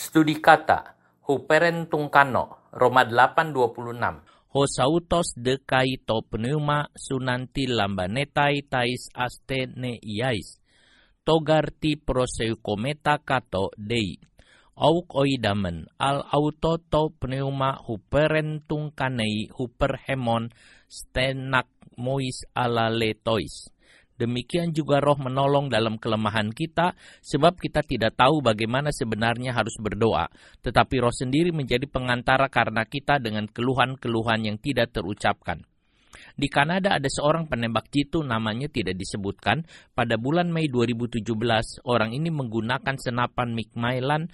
[0.00, 0.96] Studi kata,
[1.28, 4.24] huperen tungkano, Roma 8.26.
[4.48, 10.56] Hosautos dekai to pneuma sunanti lambanetai tais aste ne iais.
[11.20, 14.16] Togarti proseukometa kato dei.
[14.72, 20.48] Auk oidamen al auto to pneuma huperen tungkanei huperhemon
[20.88, 21.68] stenak
[22.00, 23.68] mois ala letois
[24.20, 26.92] Demikian juga roh menolong dalam kelemahan kita,
[27.24, 30.28] sebab kita tidak tahu bagaimana sebenarnya harus berdoa.
[30.60, 35.64] Tetapi roh sendiri menjadi pengantara karena kita dengan keluhan-keluhan yang tidak terucapkan.
[36.36, 39.64] Di Kanada ada seorang penembak jitu namanya tidak disebutkan.
[39.96, 41.24] Pada bulan Mei 2017,
[41.86, 44.28] orang ini menggunakan senapan Mick Mylan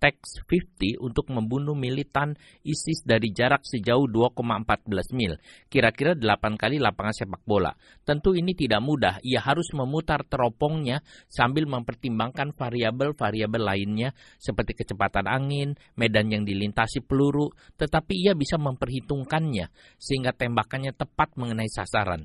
[0.00, 2.32] Tex 50 untuk membunuh militan
[2.64, 5.36] ISIS dari jarak sejauh 2,14 mil,
[5.68, 7.76] kira-kira 8 kali lapangan sepak bola.
[8.00, 15.76] Tentu ini tidak mudah, ia harus memutar teropongnya sambil mempertimbangkan variabel-variabel lainnya seperti kecepatan angin,
[16.00, 19.68] medan yang dilintasi peluru, tetapi ia bisa memperhitungkannya
[20.00, 22.24] sehingga tembakannya tepat mengenai sasaran.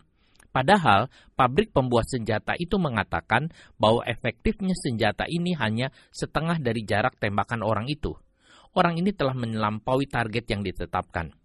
[0.56, 7.60] Padahal pabrik pembuat senjata itu mengatakan bahwa efektifnya senjata ini hanya setengah dari jarak tembakan
[7.60, 8.16] orang itu.
[8.72, 11.36] Orang ini telah melampaui target yang ditetapkan.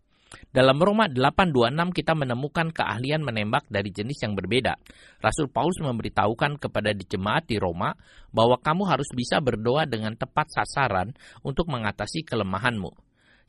[0.54, 4.78] Dalam Roma 826 kita menemukan keahlian menembak dari jenis yang berbeda.
[5.18, 7.90] Rasul Paulus memberitahukan kepada jemaat di Roma
[8.30, 11.10] bahwa kamu harus bisa berdoa dengan tepat sasaran
[11.42, 12.94] untuk mengatasi kelemahanmu.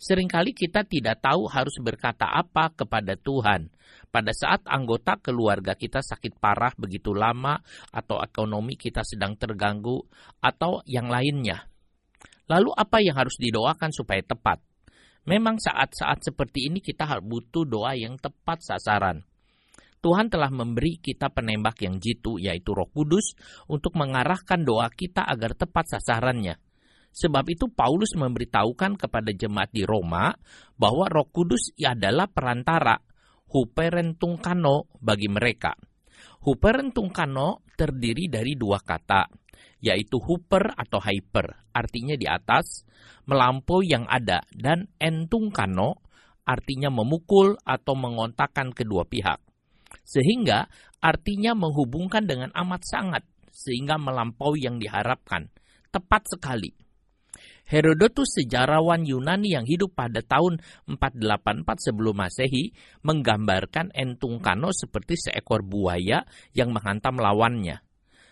[0.01, 3.69] Seringkali kita tidak tahu harus berkata apa kepada Tuhan.
[4.11, 7.59] Pada saat anggota keluarga kita sakit parah begitu lama,
[7.95, 9.99] atau ekonomi kita sedang terganggu,
[10.43, 11.67] atau yang lainnya.
[12.51, 14.59] Lalu, apa yang harus didoakan supaya tepat?
[15.29, 19.21] Memang saat-saat seperti ini kita butuh doa yang tepat sasaran.
[20.01, 23.37] Tuhan telah memberi kita penembak yang jitu, yaitu Roh Kudus,
[23.69, 26.57] untuk mengarahkan doa kita agar tepat sasarannya.
[27.11, 30.33] Sebab itu Paulus memberitahukan kepada jemaat di Roma
[30.73, 32.97] bahwa Roh Kudus adalah perantara
[33.51, 35.75] huperentungkano bagi mereka.
[36.41, 39.27] Huperentungkano terdiri dari dua kata,
[39.83, 42.87] yaitu huper atau hyper, artinya di atas,
[43.27, 46.01] melampaui yang ada, dan entungkano,
[46.47, 49.37] artinya memukul atau mengontakkan kedua pihak.
[50.01, 50.65] Sehingga
[51.03, 55.51] artinya menghubungkan dengan amat sangat, sehingga melampaui yang diharapkan.
[55.91, 56.71] Tepat sekali.
[57.71, 60.59] Herodotus sejarawan Yunani yang hidup pada tahun
[60.91, 62.75] 484 sebelum Masehi
[63.07, 67.79] menggambarkan Entungkano seperti seekor buaya yang menghantam lawannya.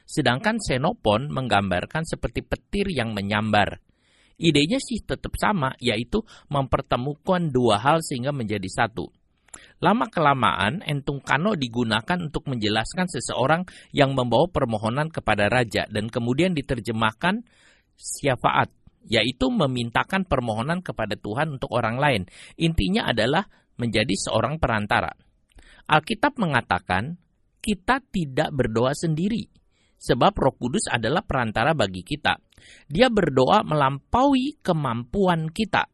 [0.04, 3.80] Sedangkan Xenophon menggambarkan seperti petir yang menyambar.
[4.36, 6.20] Idenya sih tetap sama, yaitu
[6.52, 9.08] mempertemukan dua hal sehingga menjadi satu.
[9.80, 13.64] Lama-kelamaan, Entungkano digunakan untuk menjelaskan seseorang
[13.96, 17.48] yang membawa permohonan kepada raja dan kemudian diterjemahkan
[18.00, 18.72] syafaat
[19.10, 22.22] yaitu memintakan permohonan kepada Tuhan untuk orang lain.
[22.62, 23.44] Intinya adalah
[23.76, 25.10] menjadi seorang perantara.
[25.90, 27.18] Alkitab mengatakan
[27.60, 29.50] kita tidak berdoa sendiri,
[29.98, 32.38] sebab Roh Kudus adalah perantara bagi kita.
[32.88, 35.90] Dia berdoa melampaui kemampuan kita.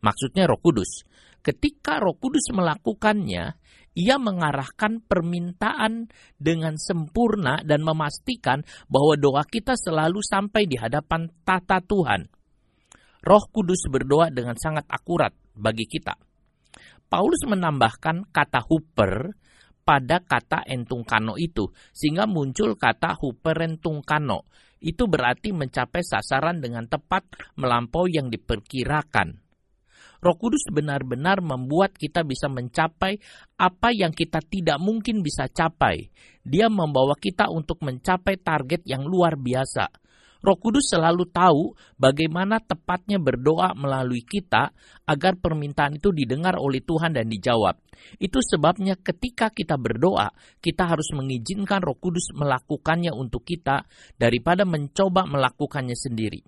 [0.00, 1.04] Maksudnya Roh Kudus.
[1.44, 3.58] Ketika Roh Kudus melakukannya,
[3.94, 11.78] ia mengarahkan permintaan dengan sempurna dan memastikan bahwa doa kita selalu sampai di hadapan tata
[11.84, 12.26] Tuhan.
[13.24, 16.12] Roh Kudus berdoa dengan sangat akurat bagi kita.
[17.08, 19.32] Paulus menambahkan kata huper
[19.80, 24.44] pada kata entungkano itu, sehingga muncul kata huperentungkano.
[24.84, 27.24] Itu berarti mencapai sasaran dengan tepat
[27.56, 29.40] melampaui yang diperkirakan.
[30.20, 33.16] Roh Kudus benar-benar membuat kita bisa mencapai
[33.56, 36.12] apa yang kita tidak mungkin bisa capai.
[36.44, 40.03] Dia membawa kita untuk mencapai target yang luar biasa.
[40.44, 44.76] Roh Kudus selalu tahu bagaimana tepatnya berdoa melalui kita
[45.08, 47.80] agar permintaan itu didengar oleh Tuhan dan dijawab.
[48.20, 50.28] Itu sebabnya ketika kita berdoa,
[50.60, 53.88] kita harus mengizinkan Roh Kudus melakukannya untuk kita
[54.20, 56.44] daripada mencoba melakukannya sendiri.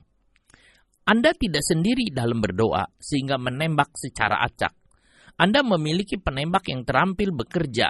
[1.08, 4.76] Anda tidak sendiri dalam berdoa sehingga menembak secara acak.
[5.40, 7.88] Anda memiliki penembak yang terampil bekerja.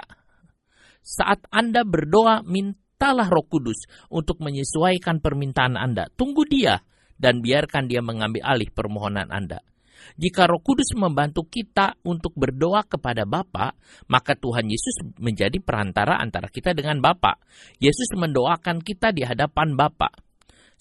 [1.03, 6.09] Saat Anda berdoa, minta mintalah Roh Kudus untuk menyesuaikan permintaan Anda.
[6.17, 6.81] Tunggu Dia
[7.13, 9.61] dan biarkan Dia mengambil alih permohonan Anda.
[10.17, 13.77] Jika Roh Kudus membantu kita untuk berdoa kepada Bapa,
[14.09, 17.37] maka Tuhan Yesus menjadi perantara antara kita dengan Bapa.
[17.77, 20.09] Yesus mendoakan kita di hadapan Bapa.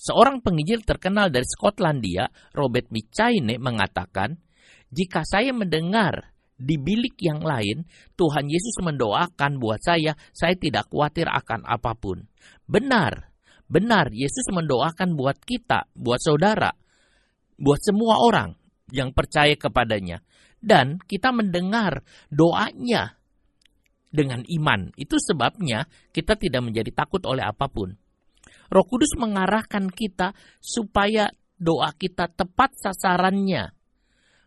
[0.01, 4.41] Seorang penginjil terkenal dari Skotlandia, Robert Michaine mengatakan,
[4.89, 7.85] "Jika saya mendengar di bilik yang lain,
[8.17, 12.25] Tuhan Yesus mendoakan buat saya, saya tidak khawatir akan apa pun.
[12.65, 13.33] Benar,
[13.69, 16.73] benar, Yesus mendoakan buat kita, buat saudara.
[17.57, 18.53] buat semua orang
[18.93, 20.21] yang percaya kepadanya.
[20.61, 23.17] Dan kita mendengar doanya
[24.13, 24.93] dengan iman.
[24.97, 27.93] Itu sebabnya kita tidak menjadi takut oleh apa pun.
[28.73, 33.76] Roh Kudus mengarahkan kita supaya doa kita tepat sasarannya.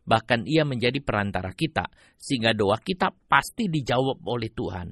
[0.09, 1.85] Bahkan ia menjadi perantara kita,
[2.17, 4.89] sehingga doa kita pasti dijawab oleh Tuhan.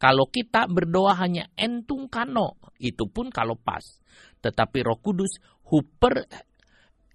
[0.00, 3.84] Kalau kita berdoa hanya entung kano, itu pun kalau pas.
[4.40, 5.36] Tetapi roh kudus
[5.68, 6.24] huper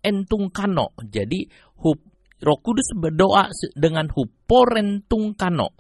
[0.06, 0.94] entung kano.
[1.02, 1.50] Jadi
[1.82, 2.00] hup,
[2.46, 5.74] roh kudus berdoa dengan huporentung kano.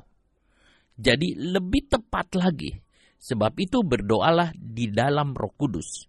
[0.98, 2.74] Jadi lebih tepat lagi.
[3.19, 6.07] Sebab itu berdoalah di dalam roh kudus.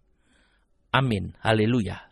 [0.94, 1.34] Amin.
[1.42, 2.06] Haleluya.